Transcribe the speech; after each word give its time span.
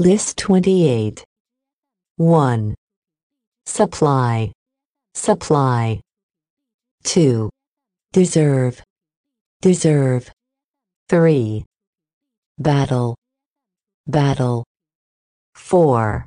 List 0.00 0.38
28. 0.38 1.22
1. 2.16 2.74
Supply. 3.66 4.50
Supply. 5.12 6.00
2. 7.04 7.50
Deserve. 8.14 8.82
Deserve. 9.60 10.32
3. 11.10 11.66
Battle. 12.58 13.14
Battle. 14.06 14.64
4. 15.54 16.24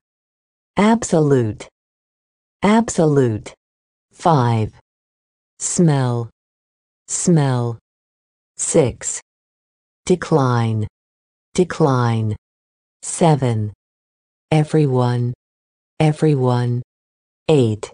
Absolute. 0.78 1.68
Absolute. 2.62 3.56
5. 4.12 4.72
Smell. 5.58 6.30
Smell. 7.08 7.80
6. 8.56 9.20
Decline. 10.06 10.88
Decline. 11.56 12.36
7. 13.06 13.74
Everyone. 14.50 15.34
Everyone. 16.00 16.82
8. 17.50 17.92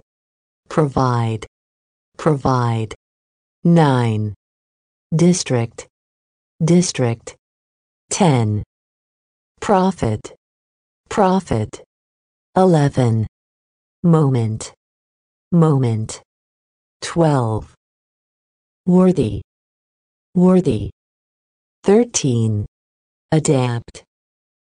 Provide. 0.70 1.48
Provide. 2.16 2.94
9. 3.64 4.36
District. 5.16 5.88
District. 6.64 7.36
10. 8.12 8.62
Profit. 9.60 10.36
Profit. 11.10 11.84
11. 12.56 13.26
Moment. 14.04 14.74
Moment. 15.52 16.22
12. 17.02 17.74
Worthy. 18.86 19.42
Worthy. 20.36 20.92
13. 21.84 22.68
Adapt. 23.32 24.04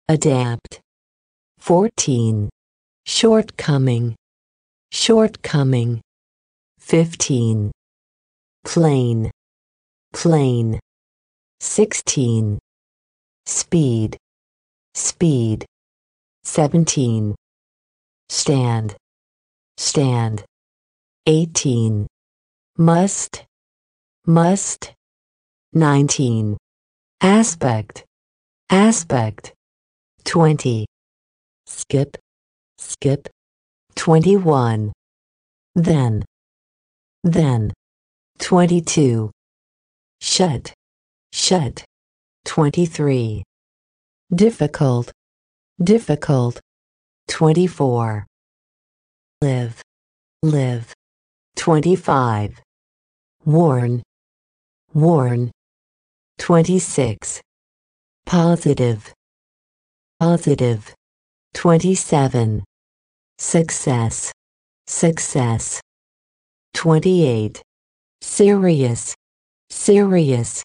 Adapt. 0.10 0.80
14. 1.60 2.48
Shortcoming. 3.06 4.16
Shortcoming. 4.90 6.00
15. 6.80 7.72
Plain. 8.64 9.32
Plain. 10.14 10.80
16. 11.60 12.58
Speed. 13.46 14.18
Speed. 14.94 15.66
17. 16.46 17.36
Stand. 18.30 18.96
Stand. 19.76 20.46
18. 21.26 22.08
Must. 22.78 23.44
Must. 24.26 24.94
19. 25.74 26.58
Aspect. 27.22 28.06
Aspect. 28.70 29.54
20. 30.28 30.86
Skip. 31.68 32.18
Skip. 32.78 33.30
21. 33.96 34.92
Then. 35.74 36.26
Then. 37.24 37.72
22. 38.40 39.32
Shut. 40.20 40.74
Shut. 41.32 41.86
23. 42.44 43.44
Difficult. 44.36 45.14
Difficult. 45.82 46.60
24. 47.30 48.28
Live. 49.42 49.82
Live. 50.44 50.94
25. 51.56 52.62
Warn. 53.46 54.04
Warn. 54.94 55.52
26. 56.38 57.42
Positive. 58.26 59.14
Positive. 60.20 60.96
27. 61.54 62.64
Success. 63.38 64.32
Success. 64.88 65.80
28. 66.74 67.62
Serious. 68.22 69.14
Serious. 69.70 70.64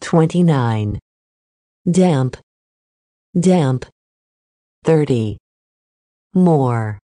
29. 0.00 0.98
Damp. 1.88 2.36
Damp. 3.38 3.86
30. 4.82 5.38
More. 6.34 6.98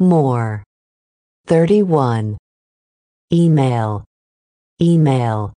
More. 0.00 0.64
31. 1.46 2.36
Email. 3.32 4.04
Email. 4.82 5.52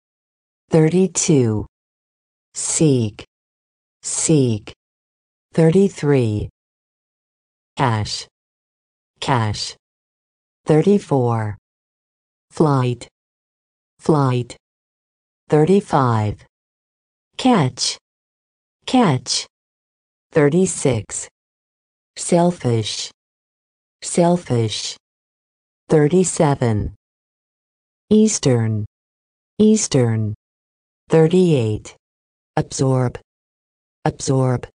32. 0.69 1.65
Seek. 2.53 3.25
Seek. 4.03 4.73
33. 5.55 6.49
Cash. 7.77 8.27
Cash. 9.21 9.77
34. 10.65 11.57
Flight. 12.51 13.07
Flight. 13.97 14.57
35. 15.47 16.45
Catch. 17.37 17.97
Catch. 18.85 19.47
36. 20.33 21.29
Selfish. 22.17 23.11
Selfish. 24.01 24.97
37. 25.87 26.95
Eastern. 28.09 28.85
Eastern. 29.57 30.33
38. 31.07 31.95
Absorb. 32.57 33.17
Absorb. 34.03 34.67